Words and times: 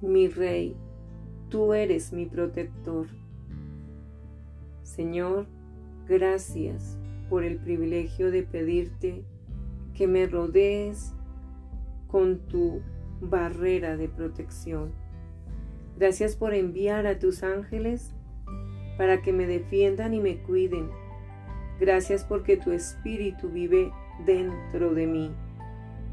Mi 0.00 0.28
Rey, 0.28 0.76
tú 1.48 1.74
eres 1.74 2.12
mi 2.12 2.26
protector. 2.26 3.08
Señor, 4.82 5.46
gracias 6.08 6.96
por 7.28 7.44
el 7.44 7.58
privilegio 7.58 8.30
de 8.30 8.42
pedirte 8.42 9.24
que 9.94 10.06
me 10.06 10.26
rodees 10.26 11.14
con 12.06 12.38
tu 12.46 12.80
barrera 13.20 13.96
de 13.96 14.08
protección. 14.08 14.92
Gracias 15.98 16.36
por 16.36 16.54
enviar 16.54 17.06
a 17.06 17.18
tus 17.18 17.42
ángeles 17.42 18.14
para 18.96 19.20
que 19.20 19.32
me 19.32 19.46
defiendan 19.46 20.14
y 20.14 20.20
me 20.20 20.38
cuiden. 20.42 20.90
Gracias 21.80 22.24
porque 22.24 22.56
tu 22.56 22.70
espíritu 22.70 23.48
vive 23.48 23.92
dentro 24.24 24.94
de 24.94 25.06
mí 25.06 25.30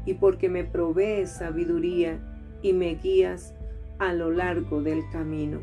y 0.06 0.14
porque 0.14 0.48
me 0.48 0.64
provees 0.64 1.30
sabiduría 1.30 2.18
y 2.62 2.72
me 2.72 2.94
guías 2.94 3.54
a 3.98 4.14
lo 4.14 4.30
largo 4.30 4.82
del 4.82 5.02
camino. 5.10 5.60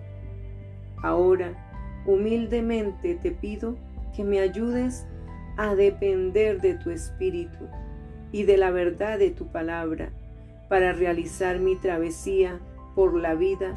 Ahora, 1.01 2.03
humildemente 2.05 3.15
te 3.15 3.31
pido 3.31 3.75
que 4.15 4.23
me 4.23 4.39
ayudes 4.39 5.07
a 5.57 5.75
depender 5.75 6.61
de 6.61 6.75
tu 6.75 6.91
espíritu 6.91 7.67
y 8.31 8.43
de 8.43 8.57
la 8.57 8.71
verdad 8.71 9.17
de 9.17 9.31
tu 9.31 9.47
palabra 9.47 10.11
para 10.69 10.93
realizar 10.93 11.59
mi 11.59 11.75
travesía 11.75 12.59
por 12.95 13.13
la 13.15 13.35
vida 13.35 13.75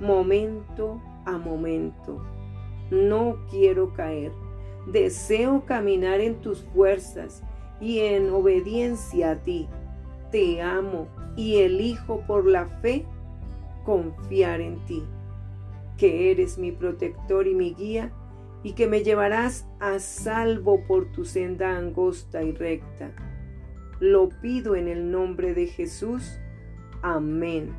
momento 0.00 1.00
a 1.24 1.38
momento. 1.38 2.22
No 2.90 3.36
quiero 3.50 3.92
caer. 3.92 4.32
Deseo 4.86 5.64
caminar 5.66 6.20
en 6.20 6.36
tus 6.36 6.62
fuerzas 6.62 7.42
y 7.80 8.00
en 8.00 8.30
obediencia 8.30 9.32
a 9.32 9.36
ti. 9.36 9.68
Te 10.30 10.62
amo 10.62 11.08
y 11.36 11.58
elijo 11.58 12.22
por 12.26 12.46
la 12.46 12.66
fe 12.80 13.06
confiar 13.84 14.60
en 14.60 14.84
ti, 14.84 15.02
que 15.96 16.30
eres 16.30 16.58
mi 16.58 16.72
protector 16.72 17.46
y 17.46 17.54
mi 17.54 17.74
guía 17.74 18.12
y 18.62 18.72
que 18.72 18.86
me 18.86 19.02
llevarás 19.02 19.66
a 19.80 19.98
salvo 19.98 20.84
por 20.86 21.10
tu 21.12 21.24
senda 21.24 21.76
angosta 21.76 22.42
y 22.42 22.52
recta. 22.52 23.12
Lo 24.00 24.28
pido 24.28 24.76
en 24.76 24.88
el 24.88 25.10
nombre 25.10 25.54
de 25.54 25.66
Jesús. 25.66 26.38
Amén. 27.02 27.74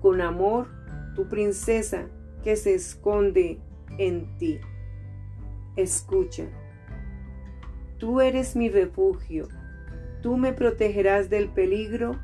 Con 0.00 0.20
amor, 0.20 0.68
tu 1.14 1.28
princesa 1.28 2.08
que 2.44 2.56
se 2.56 2.74
esconde 2.74 3.58
en 3.98 4.36
ti. 4.38 4.60
Escucha. 5.76 6.44
Tú 7.98 8.20
eres 8.20 8.54
mi 8.54 8.68
refugio. 8.68 9.48
Tú 10.22 10.36
me 10.36 10.52
protegerás 10.52 11.30
del 11.30 11.48
peligro 11.48 12.18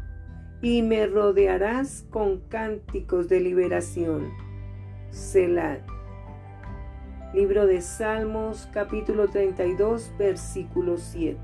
y 0.61 0.83
me 0.83 1.07
rodearás 1.07 2.05
con 2.11 2.41
cánticos 2.49 3.29
de 3.29 3.41
liberación. 3.41 4.33
Selah. 5.11 5.79
Libro 7.33 7.67
de 7.67 7.81
Salmos 7.81 8.69
capítulo 8.73 9.29
32 9.29 10.13
versículo 10.19 10.97
7. 10.97 11.39